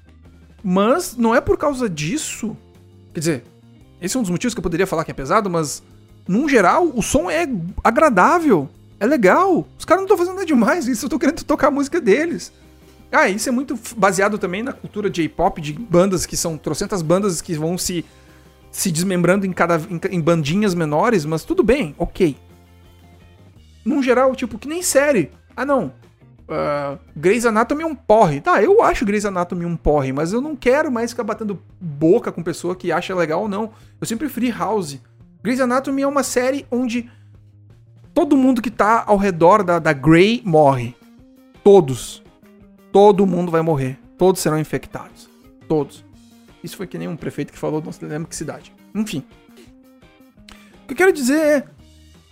Mas 0.63 1.15
não 1.17 1.35
é 1.35 1.41
por 1.41 1.57
causa 1.57 1.89
disso. 1.89 2.55
Quer 3.13 3.19
dizer, 3.19 3.43
esse 4.01 4.15
é 4.15 4.19
um 4.19 4.23
dos 4.23 4.31
motivos 4.31 4.53
que 4.53 4.59
eu 4.59 4.63
poderia 4.63 4.87
falar 4.87 5.03
que 5.03 5.11
é 5.11 5.13
pesado, 5.13 5.49
mas, 5.49 5.83
num 6.27 6.47
geral, 6.47 6.91
o 6.95 7.01
som 7.01 7.29
é 7.29 7.47
agradável. 7.83 8.69
É 8.99 9.05
legal. 9.05 9.67
Os 9.77 9.85
caras 9.85 10.01
não 10.01 10.05
estão 10.05 10.17
fazendo 10.17 10.35
nada 10.35 10.45
demais. 10.45 10.87
Isso 10.87 11.05
eu 11.05 11.09
tô 11.09 11.19
querendo 11.19 11.43
tocar 11.43 11.67
a 11.67 11.71
música 11.71 11.99
deles. 11.99 12.51
Ah, 13.11 13.29
isso 13.29 13.47
é 13.47 13.51
muito 13.51 13.77
baseado 13.95 14.37
também 14.37 14.63
na 14.63 14.73
cultura 14.73 15.09
J-pop, 15.09 15.61
de 15.61 15.73
bandas 15.73 16.25
que 16.25 16.35
são 16.35 16.57
trocentas 16.57 17.01
bandas 17.01 17.41
que 17.41 17.53
vão 17.53 17.77
se 17.77 18.03
se 18.71 18.91
desmembrando 18.91 19.45
em, 19.45 19.53
cada, 19.53 19.79
em, 19.87 20.01
em 20.15 20.19
bandinhas 20.19 20.73
menores, 20.73 21.25
mas 21.25 21.43
tudo 21.43 21.61
bem, 21.61 21.93
ok. 21.95 22.35
Num 23.85 24.01
geral, 24.01 24.35
tipo, 24.35 24.57
que 24.57 24.67
nem 24.67 24.81
série. 24.81 25.31
Ah, 25.55 25.63
não. 25.63 25.93
Uh, 26.43 26.99
Grey's 27.15 27.45
Anatomy 27.45 27.83
é 27.83 27.85
um 27.85 27.95
porre. 27.95 28.41
Tá, 28.41 28.61
eu 28.61 28.83
acho 28.83 29.05
Grey's 29.05 29.25
Anatomy 29.25 29.65
um 29.65 29.75
porre, 29.75 30.11
mas 30.11 30.33
eu 30.33 30.41
não 30.41 30.55
quero 30.55 30.91
mais 30.91 31.11
ficar 31.11 31.23
batendo 31.23 31.61
boca 31.79 32.31
com 32.31 32.43
pessoa 32.43 32.75
que 32.75 32.91
acha 32.91 33.15
legal 33.15 33.43
ou 33.43 33.47
não. 33.47 33.71
Eu 33.99 34.07
sempre 34.07 34.27
preferi 34.27 34.51
House. 34.51 34.99
Grey's 35.41 35.61
Anatomy 35.61 36.01
é 36.01 36.07
uma 36.07 36.23
série 36.23 36.65
onde 36.69 37.09
todo 38.13 38.37
mundo 38.37 38.61
que 38.61 38.71
tá 38.71 39.03
ao 39.05 39.17
redor 39.17 39.63
da, 39.63 39.79
da 39.79 39.93
Grey 39.93 40.41
morre. 40.45 40.95
Todos. 41.63 42.21
Todo 42.91 43.25
mundo 43.25 43.51
vai 43.51 43.61
morrer. 43.61 43.97
Todos 44.17 44.41
serão 44.41 44.59
infectados. 44.59 45.29
Todos. 45.67 46.05
Isso 46.63 46.77
foi 46.77 46.87
que 46.87 46.97
nem 46.97 47.07
um 47.07 47.17
prefeito 47.17 47.51
que 47.51 47.59
falou, 47.59 47.81
não 47.81 48.07
lembro 48.07 48.27
que 48.27 48.35
cidade. 48.35 48.73
Enfim. 48.93 49.23
O 50.83 50.87
que 50.87 50.93
eu 50.93 50.97
quero 50.97 51.13
dizer 51.13 51.39
é. 51.39 51.72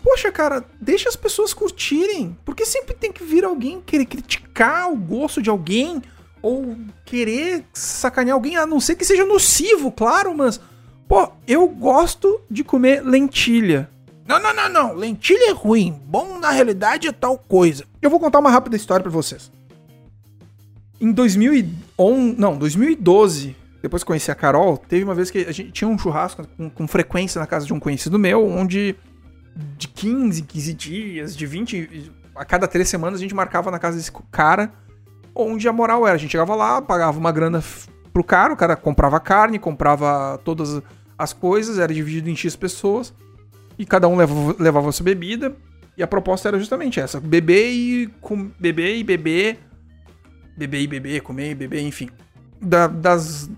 Poxa, 0.03 0.31
cara, 0.31 0.65
deixa 0.79 1.07
as 1.07 1.15
pessoas 1.15 1.53
curtirem. 1.53 2.37
Porque 2.43 2.65
sempre 2.65 2.93
tem 2.93 3.11
que 3.11 3.23
vir 3.23 3.45
alguém 3.45 3.81
querer 3.81 4.05
criticar 4.05 4.91
o 4.91 4.95
gosto 4.95 5.41
de 5.41 5.49
alguém. 5.49 6.01
Ou 6.41 6.75
querer 7.05 7.63
sacanear 7.71 8.35
alguém, 8.35 8.57
a 8.57 8.65
não 8.65 8.79
ser 8.79 8.95
que 8.95 9.05
seja 9.05 9.25
nocivo, 9.25 9.91
claro, 9.91 10.35
mas. 10.35 10.59
Pô, 11.07 11.29
eu 11.47 11.67
gosto 11.67 12.41
de 12.49 12.63
comer 12.63 13.03
lentilha. 13.03 13.89
Não, 14.25 14.41
não, 14.41 14.53
não, 14.53 14.69
não. 14.69 14.93
Lentilha 14.95 15.49
é 15.49 15.53
ruim. 15.53 16.01
Bom, 16.05 16.39
na 16.39 16.51
realidade, 16.51 17.07
é 17.07 17.11
tal 17.11 17.37
coisa. 17.37 17.85
Eu 18.01 18.09
vou 18.09 18.19
contar 18.19 18.39
uma 18.39 18.49
rápida 18.49 18.75
história 18.75 19.03
para 19.03 19.11
vocês. 19.11 19.51
Em 20.99 21.11
2011, 21.11 22.35
não, 22.37 22.57
2012, 22.57 23.55
depois 23.81 24.03
que 24.03 24.07
conheci 24.07 24.31
a 24.31 24.35
Carol, 24.35 24.77
teve 24.77 25.03
uma 25.03 25.15
vez 25.15 25.29
que 25.29 25.39
a 25.39 25.51
gente 25.51 25.71
tinha 25.71 25.87
um 25.87 25.97
churrasco 25.97 26.47
com, 26.55 26.69
com 26.69 26.87
frequência 26.87 27.39
na 27.39 27.47
casa 27.47 27.65
de 27.65 27.73
um 27.73 27.79
conhecido 27.79 28.17
meu, 28.17 28.47
onde 28.47 28.95
de 28.95 28.95
15, 30.01 30.41
15 30.41 30.73
dias, 30.73 31.37
de 31.37 31.45
20, 31.45 32.11
a 32.35 32.43
cada 32.43 32.67
três 32.67 32.89
semanas 32.89 33.19
a 33.19 33.21
gente 33.21 33.35
marcava 33.35 33.69
na 33.69 33.77
casa 33.77 33.97
desse 33.97 34.11
cara, 34.31 34.73
onde 35.35 35.67
a 35.67 35.73
moral 35.73 36.07
era, 36.07 36.15
a 36.15 36.17
gente 36.17 36.31
chegava 36.31 36.55
lá, 36.55 36.81
pagava 36.81 37.19
uma 37.19 37.31
grana 37.31 37.63
pro 38.11 38.23
cara, 38.23 38.51
o 38.51 38.57
cara 38.57 38.75
comprava 38.75 39.19
carne, 39.19 39.59
comprava 39.59 40.39
todas 40.43 40.81
as 41.15 41.33
coisas, 41.33 41.77
era 41.77 41.93
dividido 41.93 42.31
em 42.31 42.35
X 42.35 42.55
pessoas, 42.55 43.13
e 43.77 43.85
cada 43.85 44.07
um 44.07 44.17
levava, 44.17 44.55
levava 44.57 44.91
sua 44.91 45.03
bebida, 45.03 45.55
e 45.95 46.01
a 46.01 46.07
proposta 46.07 46.47
era 46.47 46.57
justamente 46.57 46.99
essa, 46.99 47.19
beber 47.19 47.69
e 47.69 48.07
com, 48.21 48.49
beber 48.59 48.95
e 48.95 49.03
beber, 49.03 49.59
beber 50.57 50.81
e 50.81 50.87
beber, 50.87 51.21
comer 51.21 51.51
e 51.51 51.55
beber, 51.55 51.81
enfim. 51.81 52.09
Da, 52.59 52.87
das 52.87 53.51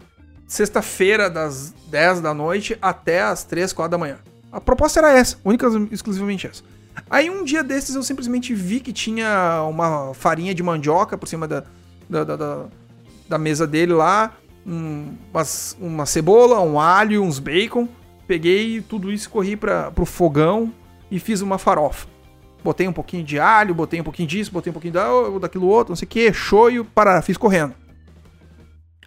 sexta-feira, 0.46 1.30
das 1.30 1.74
10 1.88 2.20
da 2.20 2.34
noite 2.34 2.78
até 2.82 3.22
as 3.22 3.46
3, 3.46 3.72
4 3.72 3.90
da 3.90 3.98
manhã. 3.98 4.18
A 4.54 4.62
proposta 4.62 5.00
era 5.00 5.12
essa, 5.12 5.38
única 5.44 5.68
exclusivamente 5.92 6.46
essa. 6.46 6.62
Aí 7.10 7.28
um 7.28 7.44
dia 7.44 7.64
desses 7.64 7.96
eu 7.96 8.04
simplesmente 8.04 8.54
vi 8.54 8.80
que 8.80 8.94
tinha 8.94 9.64
uma 9.68 10.14
farinha 10.14 10.54
de 10.54 10.62
mandioca 10.62 11.18
por 11.18 11.28
cima 11.28 11.48
da, 11.48 11.64
da, 12.08 12.24
da, 12.24 12.66
da 13.28 13.38
mesa 13.40 13.66
dele 13.66 13.94
lá, 13.94 14.32
um, 14.64 15.16
umas, 15.34 15.76
uma 15.82 16.06
cebola, 16.06 16.62
um 16.62 16.80
alho, 16.80 17.24
uns 17.24 17.40
bacon. 17.40 17.90
Peguei 18.28 18.80
tudo 18.82 19.12
isso, 19.12 19.28
corri 19.28 19.56
para 19.56 19.90
pro 19.90 20.06
fogão 20.06 20.72
e 21.10 21.20
fiz 21.20 21.42
uma 21.42 21.58
farofa. 21.58 22.08
Botei 22.64 22.88
um 22.88 22.94
pouquinho 22.94 23.24
de 23.24 23.40
alho, 23.40 23.74
botei 23.74 24.00
um 24.00 24.04
pouquinho 24.04 24.28
disso, 24.28 24.52
botei 24.52 24.70
um 24.70 24.74
pouquinho 24.74 24.94
da, 24.94 25.08
daquilo 25.42 25.68
outro, 25.68 25.92
não 25.92 25.96
sei 25.96 26.06
o 26.06 26.10
que, 26.10 26.32
shoyu, 26.32 26.86
para, 26.86 27.22
fiz 27.24 27.38
correndo. 27.38 27.74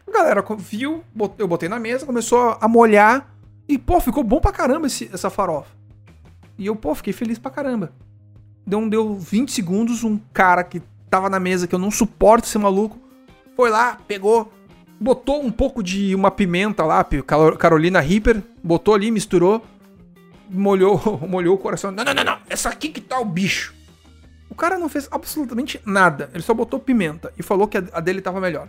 A 0.07 0.11
galera 0.11 0.45
viu, 0.59 1.05
eu 1.38 1.47
botei 1.47 1.69
na 1.69 1.79
mesa, 1.79 2.05
começou 2.05 2.59
a 2.61 2.67
molhar. 2.67 3.36
E, 3.68 3.78
pô, 3.78 4.00
ficou 4.00 4.23
bom 4.23 4.40
pra 4.40 4.52
caramba 4.52 4.87
esse, 4.87 5.11
essa 5.12 5.30
farofa. 5.30 5.70
E 6.58 6.66
eu, 6.66 6.76
pô, 6.76 6.94
fiquei 6.94 7.12
feliz 7.12 7.38
pra 7.38 7.50
caramba. 7.50 7.92
Deu, 8.66 8.88
deu 8.88 9.14
20 9.16 9.52
segundos, 9.52 10.04
um 10.04 10.18
cara 10.32 10.64
que 10.64 10.82
tava 11.11 11.28
na 11.28 11.38
mesa, 11.38 11.66
que 11.66 11.75
eu 11.75 11.78
não 11.78 11.90
suporto 11.90 12.46
esse 12.46 12.58
maluco, 12.58 12.99
foi 13.54 13.70
lá, 13.70 13.99
pegou, 14.06 14.52
botou 15.00 15.42
um 15.42 15.50
pouco 15.50 15.82
de 15.82 16.14
uma 16.14 16.30
pimenta 16.30 16.85
lá, 16.85 17.04
Carolina 17.58 18.00
Reaper, 18.00 18.42
botou 18.62 18.94
ali, 18.94 19.11
misturou, 19.11 19.64
molhou, 20.49 21.00
molhou 21.28 21.54
o 21.54 21.58
coração. 21.58 21.90
Não, 21.90 22.04
não, 22.04 22.14
não, 22.14 22.25
não, 22.25 22.38
essa 22.49 22.68
aqui 22.68 22.88
que 22.88 23.00
tá 23.00 23.18
o 23.18 23.25
bicho. 23.25 23.75
O 24.50 24.54
cara 24.54 24.78
não 24.78 24.88
fez 24.88 25.08
absolutamente 25.11 25.80
nada. 25.85 26.30
Ele 26.32 26.42
só 26.42 26.54
botou 26.54 26.78
pimenta 26.78 27.32
e 27.38 27.42
falou 27.42 27.68
que 27.68 27.76
a 27.76 28.00
dele 28.00 28.23
tava 28.23 28.40
melhor. 28.40 28.68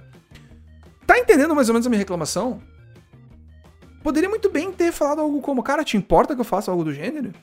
Tá 1.05 1.17
entendendo 1.17 1.55
mais 1.55 1.69
ou 1.69 1.73
menos 1.73 1.87
a 1.87 1.89
minha 1.89 1.99
reclamação? 1.99 2.61
Poderia 4.03 4.29
muito 4.29 4.49
bem 4.49 4.71
ter 4.71 4.91
falado 4.91 5.21
algo 5.21 5.41
como, 5.41 5.63
cara, 5.63 5.83
te 5.83 5.97
importa 5.97 6.35
que 6.35 6.41
eu 6.41 6.45
faça 6.45 6.71
algo 6.71 6.83
do 6.83 6.93
gênero? 6.93 7.33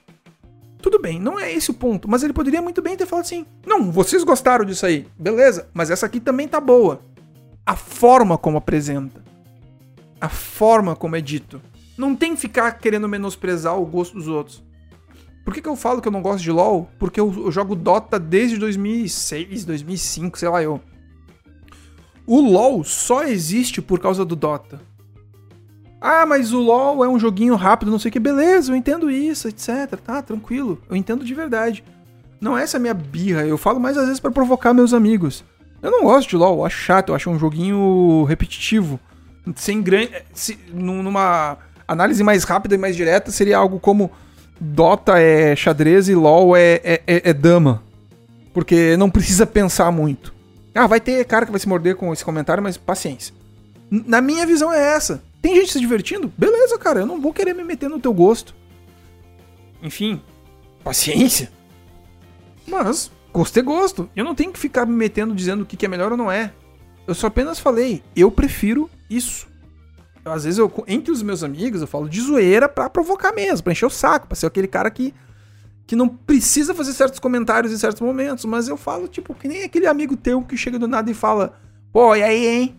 Tudo 0.84 0.98
bem, 0.98 1.18
não 1.18 1.40
é 1.40 1.50
esse 1.52 1.70
o 1.70 1.74
ponto, 1.74 2.08
mas 2.08 2.22
ele 2.22 2.32
poderia 2.32 2.60
muito 2.60 2.82
bem 2.82 2.96
ter 2.96 3.06
falado 3.06 3.24
assim: 3.24 3.46
não, 3.66 3.90
vocês 3.90 4.22
gostaram 4.22 4.64
disso 4.64 4.84
aí, 4.84 5.06
beleza, 5.18 5.68
mas 5.72 5.90
essa 5.90 6.06
aqui 6.06 6.20
também 6.20 6.46
tá 6.46 6.60
boa. 6.60 7.00
A 7.64 7.74
forma 7.74 8.36
como 8.36 8.58
apresenta, 8.58 9.24
a 10.20 10.28
forma 10.28 10.94
como 10.94 11.16
é 11.16 11.20
dito. 11.20 11.60
Não 11.96 12.14
tem 12.14 12.34
que 12.34 12.40
ficar 12.40 12.72
querendo 12.72 13.08
menosprezar 13.08 13.80
o 13.80 13.86
gosto 13.86 14.14
dos 14.14 14.28
outros. 14.28 14.62
Por 15.44 15.54
que, 15.54 15.62
que 15.62 15.68
eu 15.68 15.76
falo 15.76 16.00
que 16.00 16.08
eu 16.08 16.12
não 16.12 16.22
gosto 16.22 16.42
de 16.42 16.50
LoL? 16.50 16.88
Porque 16.98 17.20
eu, 17.20 17.32
eu 17.44 17.52
jogo 17.52 17.76
Dota 17.76 18.18
desde 18.18 18.56
2006, 18.58 19.64
2005, 19.64 20.38
sei 20.38 20.48
lá 20.48 20.62
eu. 20.62 20.80
O 22.26 22.40
LoL 22.40 22.82
só 22.82 23.24
existe 23.24 23.82
por 23.82 24.00
causa 24.00 24.24
do 24.24 24.34
Dota. 24.34 24.80
Ah, 26.06 26.26
mas 26.26 26.52
o 26.52 26.60
LoL 26.60 27.02
é 27.02 27.08
um 27.08 27.18
joguinho 27.18 27.54
rápido, 27.54 27.90
não 27.90 27.98
sei 27.98 28.10
o 28.10 28.12
que. 28.12 28.20
Beleza, 28.20 28.70
eu 28.70 28.76
entendo 28.76 29.10
isso, 29.10 29.48
etc. 29.48 29.98
Tá, 30.04 30.20
tranquilo. 30.20 30.78
Eu 30.86 30.94
entendo 30.94 31.24
de 31.24 31.32
verdade. 31.32 31.82
Não 32.38 32.58
é 32.58 32.62
essa 32.62 32.78
minha 32.78 32.92
birra. 32.92 33.46
Eu 33.46 33.56
falo 33.56 33.80
mais 33.80 33.96
às 33.96 34.04
vezes 34.04 34.20
para 34.20 34.30
provocar 34.30 34.74
meus 34.74 34.92
amigos. 34.92 35.42
Eu 35.80 35.90
não 35.90 36.02
gosto 36.02 36.28
de 36.28 36.36
LoL, 36.36 36.58
eu 36.58 36.66
acho 36.66 36.76
chato, 36.76 37.08
eu 37.08 37.14
acho 37.14 37.30
um 37.30 37.38
joguinho 37.38 38.22
repetitivo. 38.24 39.00
Sem 39.56 39.80
grande. 39.80 40.12
Numa 40.74 41.56
análise 41.88 42.22
mais 42.22 42.44
rápida 42.44 42.74
e 42.74 42.78
mais 42.78 42.94
direta, 42.94 43.30
seria 43.30 43.56
algo 43.56 43.80
como 43.80 44.10
Dota 44.60 45.18
é 45.18 45.56
xadrez 45.56 46.10
e 46.10 46.14
LoL 46.14 46.54
é, 46.54 46.82
é, 46.84 47.02
é, 47.06 47.30
é 47.30 47.32
dama. 47.32 47.82
Porque 48.52 48.94
não 48.98 49.08
precisa 49.08 49.46
pensar 49.46 49.90
muito. 49.90 50.34
Ah, 50.74 50.86
vai 50.86 51.00
ter 51.00 51.24
cara 51.24 51.46
que 51.46 51.50
vai 51.50 51.60
se 51.60 51.68
morder 51.68 51.96
com 51.96 52.12
esse 52.12 52.22
comentário, 52.22 52.62
mas 52.62 52.76
paciência. 52.76 53.34
Na 54.06 54.20
minha 54.20 54.46
visão 54.46 54.72
é 54.72 54.94
essa. 54.94 55.22
Tem 55.40 55.54
gente 55.54 55.72
se 55.72 55.80
divertindo? 55.80 56.32
Beleza, 56.36 56.78
cara, 56.78 57.00
eu 57.00 57.06
não 57.06 57.20
vou 57.20 57.32
querer 57.32 57.54
me 57.54 57.62
meter 57.62 57.88
no 57.88 58.00
teu 58.00 58.12
gosto. 58.12 58.54
Enfim, 59.82 60.20
paciência. 60.82 61.52
Mas, 62.66 63.10
gosto 63.32 63.58
é 63.58 63.62
gosto. 63.62 64.08
Eu 64.16 64.24
não 64.24 64.34
tenho 64.34 64.52
que 64.52 64.58
ficar 64.58 64.86
me 64.86 64.94
metendo 64.94 65.34
dizendo 65.34 65.62
o 65.62 65.66
que 65.66 65.84
é 65.84 65.88
melhor 65.88 66.12
ou 66.12 66.18
não 66.18 66.32
é. 66.32 66.52
Eu 67.06 67.14
só 67.14 67.26
apenas 67.26 67.58
falei, 67.58 68.02
eu 68.16 68.30
prefiro 68.30 68.90
isso. 69.08 69.46
Às 70.24 70.44
vezes, 70.44 70.58
eu, 70.58 70.72
entre 70.88 71.12
os 71.12 71.22
meus 71.22 71.44
amigos, 71.44 71.82
eu 71.82 71.86
falo 71.86 72.08
de 72.08 72.20
zoeira 72.20 72.66
pra 72.66 72.88
provocar 72.88 73.32
mesmo, 73.32 73.62
pra 73.62 73.72
encher 73.72 73.84
o 73.84 73.90
saco, 73.90 74.26
pra 74.26 74.34
ser 74.34 74.46
aquele 74.46 74.66
cara 74.66 74.90
que 74.90 75.12
que 75.86 75.94
não 75.94 76.08
precisa 76.08 76.74
fazer 76.74 76.94
certos 76.94 77.20
comentários 77.20 77.70
em 77.70 77.76
certos 77.76 78.00
momentos, 78.00 78.46
mas 78.46 78.68
eu 78.68 78.76
falo, 78.76 79.06
tipo, 79.06 79.34
que 79.34 79.46
nem 79.46 79.64
aquele 79.64 79.86
amigo 79.86 80.16
teu 80.16 80.40
que 80.42 80.56
chega 80.56 80.78
do 80.78 80.88
nada 80.88 81.10
e 81.10 81.14
fala, 81.14 81.58
pô, 81.92 82.16
e 82.16 82.22
aí, 82.22 82.46
hein? 82.46 82.76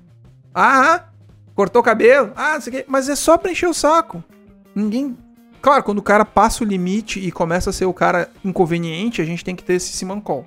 Ah, 0.56 1.10
cortou 1.54 1.82
o 1.82 1.86
cabelo? 1.86 2.32
Ah, 2.36 2.54
não 2.54 2.62
sei 2.62 2.72
o 2.72 2.76
quê. 2.78 2.86
Mas 2.88 3.10
é 3.10 3.16
só 3.16 3.38
pra 3.38 3.52
encher 3.52 3.68
o 3.68 3.74
saco. 3.74 4.24
Ninguém. 4.74 5.18
Claro, 5.62 5.84
quando 5.84 6.00
o 6.00 6.04
cara 6.04 6.24
passa 6.24 6.64
o 6.64 6.68
limite 6.68 7.20
e 7.20 7.32
começa 7.32 7.70
a 7.70 7.74
ser 7.74 7.86
o 7.86 7.94
cara 7.94 8.30
inconveniente, 8.44 9.22
a 9.22 9.26
gente 9.26 9.44
tem 9.44 9.56
que 9.56 9.64
ter 9.64 9.74
esse 9.74 9.92
simancol. 9.92 10.46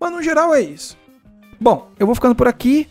Mas 0.00 0.12
no 0.12 0.22
geral 0.22 0.54
é 0.54 0.60
isso. 0.60 0.96
Bom, 1.58 1.90
eu 1.98 2.04
vou 2.04 2.14
ficando 2.14 2.34
por 2.34 2.46
aqui. 2.46 2.88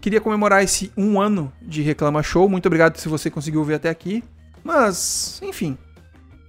Queria 0.00 0.20
comemorar 0.20 0.62
esse 0.62 0.90
um 0.96 1.20
ano 1.20 1.52
de 1.60 1.82
Reclama 1.82 2.22
Show. 2.22 2.48
Muito 2.48 2.66
obrigado 2.66 2.96
se 2.96 3.08
você 3.08 3.30
conseguiu 3.30 3.62
ver 3.64 3.74
até 3.74 3.90
aqui. 3.90 4.24
Mas, 4.62 5.40
enfim. 5.42 5.76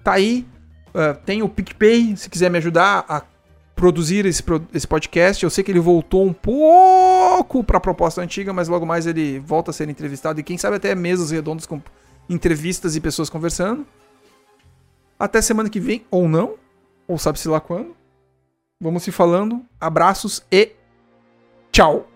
Tá 0.04 0.14
aí 0.14 0.48
Uh, 0.96 1.14
tem 1.25 1.44
o 1.44 1.50
PicPay, 1.50 2.16
se 2.16 2.30
quiser 2.30 2.50
me 2.50 2.58
ajudar 2.58 3.04
a 3.10 3.22
produzir 3.76 4.26
esse, 4.26 4.44
esse 4.74 4.88
podcast. 4.88 5.44
Eu 5.44 5.50
sei 5.50 5.64
que 5.64 5.72
ele 5.72 5.80
voltou 5.80 6.26
um 6.26 6.34
pouco 6.34 7.64
para 7.64 7.78
a 7.78 7.82
proposta 7.82 8.22
antiga, 8.22 8.54
mas 8.54 8.68
logo 8.68 8.86
mais 8.86 9.06
ele 9.06 9.40
volta 9.40 9.72
a 9.72 9.74
ser 9.74 9.90
entrevistado 9.90 10.40
e 10.40 10.44
quem 10.44 10.58
sabe 10.58 10.78
até 10.78 10.96
mesas 10.96 11.32
redondas 11.32 11.66
com 11.66 11.82
entrevistas 12.30 12.96
e 12.96 13.02
pessoas 13.02 13.30
conversando. 13.30 13.86
Até 15.20 15.42
semana 15.42 15.70
que 15.70 15.80
vem, 15.80 16.06
ou 16.10 16.28
não, 16.28 16.56
ou 17.08 17.18
sabe-se 17.18 17.48
lá 17.48 17.60
quando. 17.60 17.96
Vamos 18.82 19.04
se 19.04 19.12
falando. 19.12 19.62
Abraços 19.80 20.44
e 20.52 20.72
tchau! 21.72 22.14